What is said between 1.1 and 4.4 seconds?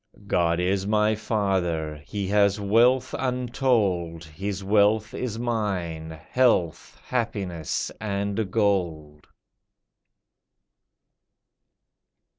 father, He has wealth untold,